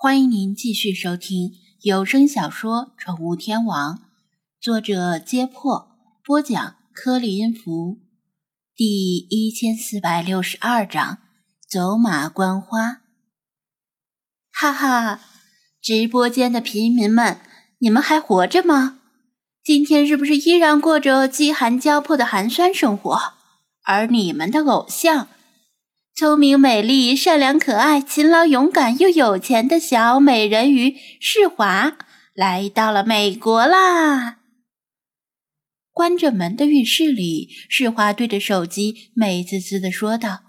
[0.00, 3.96] 欢迎您继续收听有声小说《宠物天王》，
[4.60, 5.88] 作者：揭破，
[6.24, 7.98] 播讲：颗粒音符，
[8.76, 11.18] 第一千四百六十二章：
[11.68, 13.00] 走马观花。
[14.52, 15.20] 哈哈，
[15.82, 17.40] 直播间的平民们，
[17.80, 19.00] 你们还活着吗？
[19.64, 23.18] 今天是不是依然过着饥寒交迫的寒酸生活？
[23.82, 25.26] 而你们的偶像？
[26.18, 31.96] 聪明、美丽、善良、可爱、勤劳、勇敢又有钱的小美人鱼世华
[32.34, 34.38] 来到了美国啦！
[35.92, 40.40] 关着门的浴室里，世华对着手机美滋滋的说道：“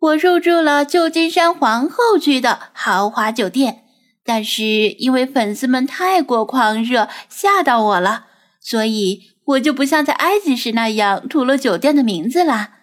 [0.00, 3.84] 我入住了旧金山皇后区的豪华酒店，
[4.24, 8.28] 但是因为粉丝们太过狂热，吓到我了，
[8.62, 12.76] 所以我就不像在埃及时那样涂了酒店的名字啦。”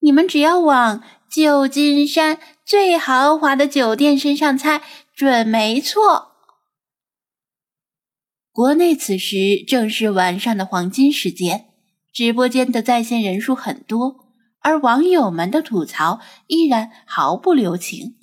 [0.00, 4.82] 你们只要往旧金山最豪华的酒店身上猜，
[5.14, 6.28] 准没错。
[8.52, 11.66] 国内此时正是晚上的黄金时间，
[12.12, 14.16] 直播间的在线人数很多，
[14.60, 18.16] 而网友们的吐槽依然毫不留情。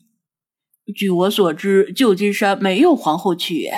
[0.96, 3.70] 据我所知，旧金山没有皇后区。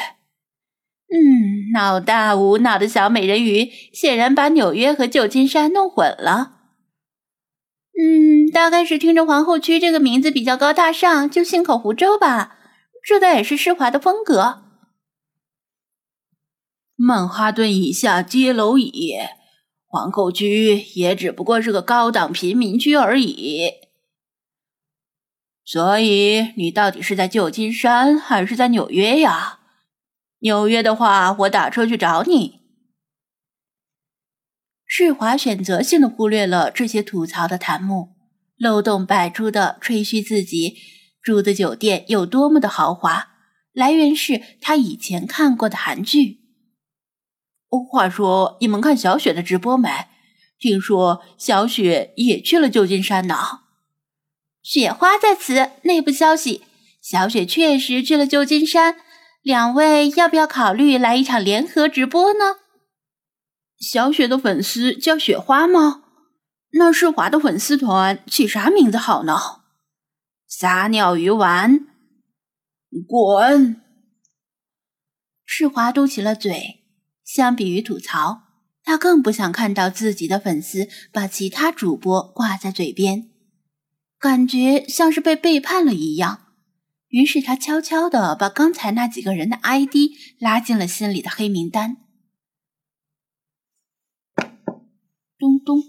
[1.12, 6.59] 嗯，脑大无脑的小美人鱼显然把纽约和旧金山弄混了。
[8.02, 12.58] 嗯，大概是听着皇后区这个名字比较高大上，就信口胡诌吧。
[13.03, 14.64] 这倒也是施华的风格。
[16.95, 19.17] 曼哈顿以下皆蝼蚁，
[19.86, 23.70] 皇后区也只不过是个高档贫民区而已。
[25.66, 29.59] 所以你到底是在旧金山还是在纽约呀？
[30.39, 32.59] 纽约的话，我打车去找你。
[34.92, 38.16] 世华选择性的忽略了这些吐槽的弹幕，
[38.58, 40.78] 漏洞百出的吹嘘自己
[41.22, 43.28] 住的酒店有多么的豪华，
[43.72, 46.40] 来源是他以前看过的韩剧。
[47.70, 49.88] 话说，你们看小雪的直播没？
[50.58, 53.36] 听说小雪也去了旧金山呢。
[54.64, 56.64] 雪花在此，内部消息：
[57.00, 58.95] 小雪确实去了旧金山。
[59.44, 62.56] 两位要不要考虑来一场联合直播呢？
[63.80, 66.04] 小雪的粉丝叫雪花吗？
[66.73, 69.36] 那世华的粉丝团起啥名字好呢？
[70.48, 71.88] 撒尿鱼丸，
[73.08, 73.82] 滚！
[75.45, 76.84] 世华嘟起了嘴。
[77.23, 78.42] 相比于吐槽，
[78.84, 83.30] 他更不想看到自己的粉丝把其他主播挂在嘴边，
[84.20, 86.48] 感觉像是被背叛了一样。
[87.08, 89.95] 于是他悄悄的把刚才那几个人的 ID
[90.39, 92.08] 拉进了心里的黑名单。
[95.39, 95.82] 咚咚，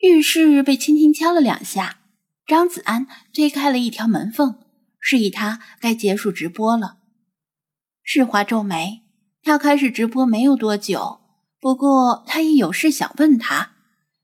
[0.00, 1.98] 浴室被轻轻敲了两下。
[2.46, 4.58] 张子安推开了一条门缝，
[4.98, 6.96] 示意他该结束直播了。
[8.02, 9.02] 世华皱眉，
[9.42, 11.20] 他开始直播没有多久，
[11.60, 13.72] 不过他也有事想问他，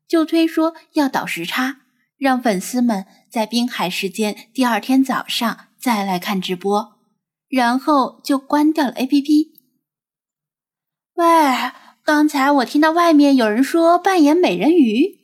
[0.09, 1.81] 就推说要倒时差，
[2.16, 6.99] 让粉丝们在滨海时间第二天早上再来看直播，
[7.49, 9.50] 然后就关掉了 APP。
[11.16, 11.51] 喂。
[12.15, 15.19] 刚才我听到外面有人说扮演美人鱼，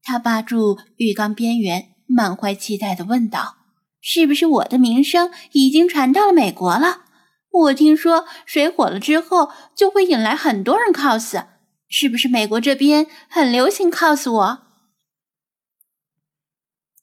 [0.00, 3.56] 他扒住浴缸边缘，满怀期待的问道
[4.00, 7.06] ：“是不是我的名声已经传到了美国了？
[7.50, 11.46] 我听说水火了之后就会引来很多人 cos，
[11.88, 14.62] 是不是美国这边很流行 cos 我？”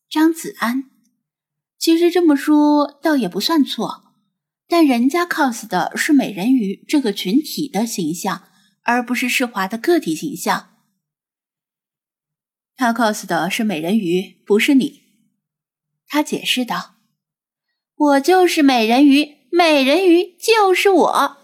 [0.09, 0.85] 张子安，
[1.77, 4.13] 其实这么说倒也不算错，
[4.69, 8.43] 但人家 cos 的是美人鱼这个群体的形象。
[8.83, 10.69] 而不是世华的个体形象，
[12.75, 15.03] 他 cos 的是美人鱼，不是你。
[16.07, 16.95] 他解释道
[17.95, 21.37] ：“我就是美人鱼，美人鱼就是我。”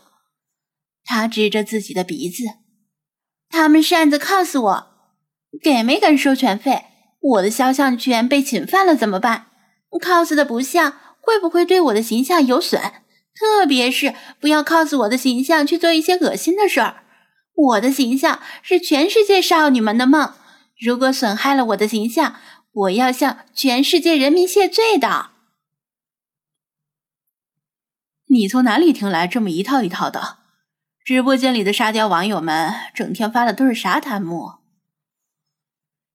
[1.05, 2.43] 他指着自己的鼻子
[3.49, 4.87] ：“他们擅自 cos 我，
[5.61, 6.85] 给没给授权费？
[7.21, 9.51] 我的肖像权被侵犯了怎么办
[10.01, 12.81] ？cos 的不像，会不会对我的形象有损？
[13.35, 17.03] 特别是不要 cos 我的形象去做一些恶心的事儿。”
[17.55, 20.33] 我的形象是全世界少女们的梦，
[20.77, 22.35] 如果损害了我的形象，
[22.71, 25.31] 我要向全世界人民谢罪的。
[28.27, 30.39] 你从哪里听来这么一套一套的？
[31.05, 34.55] 直播间里的沙雕网友们整天发的都是啥弹幕？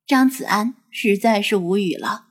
[0.06, 2.26] 张子安实在是无语了。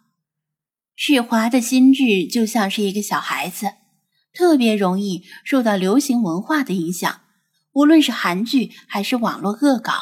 [0.94, 3.72] 世华的心智就像是一个小孩子，
[4.34, 7.22] 特别容易受到流行文化的影响。
[7.74, 9.94] 无论是韩剧还是网络恶搞，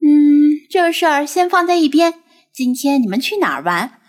[0.00, 2.22] 嗯，这事儿先放在一边。
[2.52, 4.00] 今天你们去哪儿玩？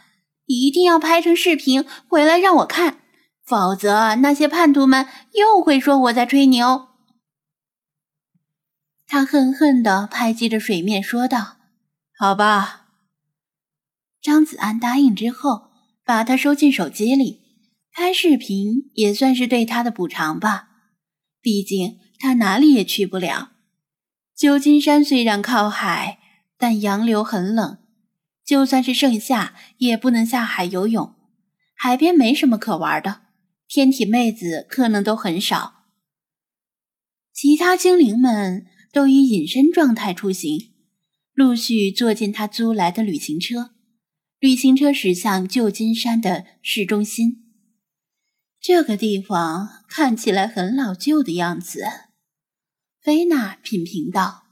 [0.45, 3.01] 一定要拍成视频回来让我看，
[3.45, 6.87] 否则那些叛徒们又会说我在吹牛。
[9.05, 11.57] 他恨恨地拍击着水面，说道
[12.17, 12.87] ：“好吧。”
[14.21, 15.71] 张子安答应之后，
[16.03, 17.41] 把他收进手机里。
[17.91, 20.69] 拍视频也算是对他的补偿吧，
[21.41, 23.53] 毕竟他哪里也去不了。
[24.35, 26.19] 旧金山虽然靠海，
[26.57, 27.79] 但洋流很冷，
[28.45, 31.15] 就算是盛夏也不能下海游泳。
[31.73, 33.21] 海边没什么可玩的，
[33.67, 35.85] 天体妹子可能都很少。
[37.33, 40.73] 其他精灵们都以隐身状态出行，
[41.33, 43.71] 陆续坐进他租来的旅行车。
[44.39, 47.45] 旅行车驶向旧金山的市中心。
[48.61, 51.83] 这个地方看起来很老旧的样子，
[53.01, 54.43] 菲娜品评道。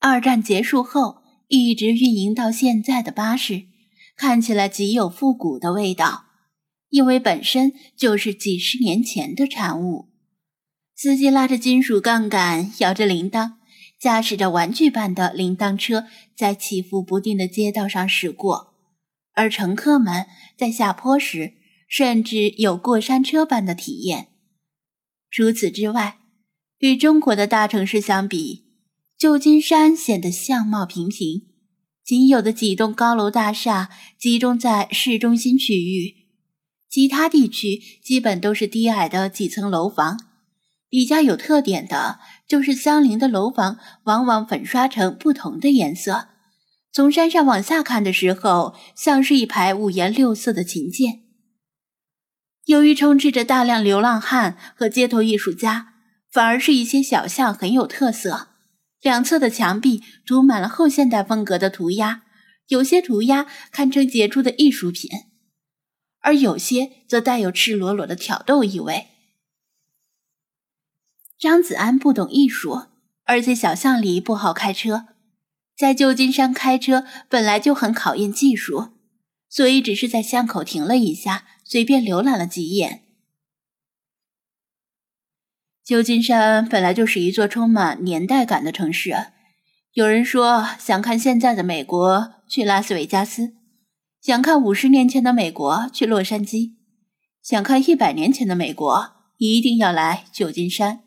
[0.00, 3.66] 二战结束后一直运营到现在的巴士，
[4.16, 6.24] 看起来极有复古的味道，
[6.88, 10.08] 因为本身就是几十年前的产物。
[10.94, 13.54] 司机拉着金属杠杆，摇着铃铛，
[14.00, 16.06] 驾驶着玩具般的铃铛车，
[16.36, 18.74] 在起伏不定的街道上驶过，
[19.34, 20.26] 而乘客们
[20.56, 21.54] 在下坡时。
[21.90, 24.28] 甚至有过山车般的体验。
[25.30, 26.18] 除此之外，
[26.78, 28.64] 与中国的大城市相比，
[29.18, 31.42] 旧金山显得相貌平平，
[32.04, 36.14] 仅有的几栋高楼大厦集中在市中心区域，
[36.88, 40.18] 其他地区基本都是低矮的几层楼房。
[40.90, 46.28] 比较有特点的就是相邻的楼房往往粉刷成不同的颜色，
[46.90, 51.27] 从山上往下看的时候，像是一排五颜六色的琴键。
[52.68, 55.94] 由于充斥着大量流浪汉和街头艺术家，
[56.30, 58.48] 反而是一些小巷很有特色。
[59.00, 62.24] 两侧的墙壁涂满了后现代风格的涂鸦，
[62.66, 65.08] 有些涂鸦堪称杰出的艺术品，
[66.20, 69.06] 而有些则带有赤裸裸的挑逗意味。
[71.38, 72.82] 张子安不懂艺术，
[73.24, 75.06] 而且小巷里不好开车，
[75.74, 78.88] 在旧金山开车本来就很考验技术，
[79.48, 81.46] 所以只是在巷口停了一下。
[81.68, 83.02] 随便浏览了几眼。
[85.84, 89.14] 旧金山本来就是一座充满年代感的城市。
[89.92, 93.52] 有人说，想看现在的美国，去拉斯维加斯；
[94.22, 96.76] 想看五十年前的美国，去洛杉矶；
[97.42, 101.04] 想看一百年前的美国，一定要来旧金山。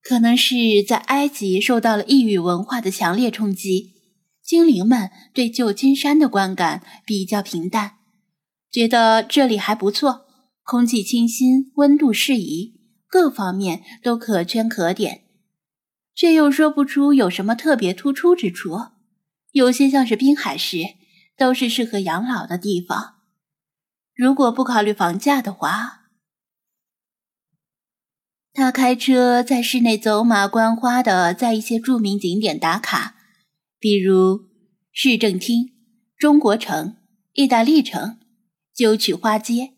[0.00, 0.54] 可能是
[0.86, 3.91] 在埃及受到了异域文化的强烈冲击。
[4.52, 7.92] 精灵们对旧金山的观感比较平淡，
[8.70, 10.26] 觉得这里还不错，
[10.62, 12.78] 空气清新，温度适宜，
[13.08, 15.22] 各方面都可圈可点，
[16.14, 18.78] 却又说不出有什么特别突出之处。
[19.52, 20.80] 有些像是滨海市，
[21.38, 23.14] 都是适合养老的地方。
[24.14, 26.10] 如果不考虑房价的话，
[28.52, 33.16] 他开车在市内走马观花的，在一些著名景点打卡。
[33.82, 34.42] 比如
[34.92, 35.72] 市政厅、
[36.16, 36.98] 中国城、
[37.32, 38.20] 意大利城、
[38.72, 39.72] 九曲花街，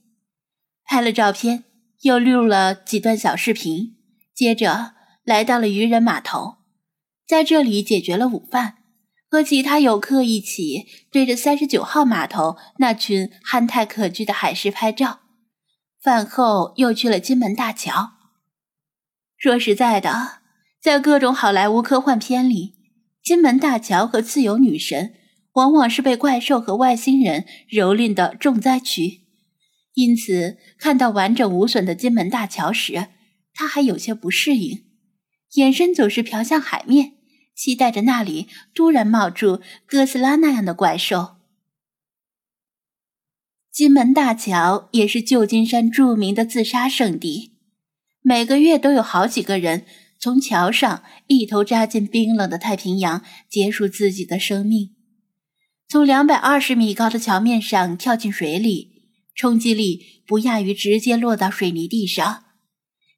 [0.85, 1.65] 拍了照片，
[2.03, 3.97] 又录了几段小视频，
[4.35, 4.93] 接着
[5.25, 6.57] 来到了渔人码头，
[7.27, 8.77] 在这里解决了午饭，
[9.31, 15.21] 和其他游客一起对着三十九号码头那群憨态可掬的海狮拍照。
[16.03, 18.11] 饭后又去了金门大桥。
[19.39, 20.41] 说实在的，
[20.79, 22.84] 在各种好莱坞科幻片里。
[23.25, 25.15] 金门大桥和自由女神
[25.55, 29.23] 往往是被怪兽和外星人蹂躏的重灾区，
[29.95, 33.07] 因此看到完整无损的金门大桥时，
[33.55, 34.85] 他还有些不适应，
[35.55, 37.15] 眼神总是瞟向海面，
[37.57, 41.37] 期待着那里突然冒出哥斯拉那样的怪兽。
[43.73, 47.55] 金门大桥也是旧金山著名的自杀圣地，
[48.21, 49.87] 每个月都有好几个人。
[50.25, 54.95] 从桥上一头扎进冰冷的太平洋，结束自己的生命；
[55.87, 59.03] 从两百二十米高的桥面上跳进水里，
[59.35, 62.45] 冲击力不亚于直接落到水泥地上，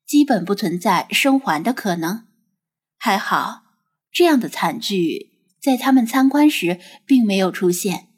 [0.05, 2.27] 基本不存在生还的可能。
[2.99, 3.63] 还好，
[4.11, 5.31] 这样的惨剧
[5.63, 8.09] 在他们参观时并没有出现。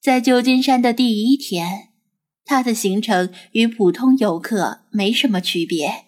[0.00, 1.90] 在旧金山的第一天，
[2.42, 6.05] 他的行程与普通游客没什么区别。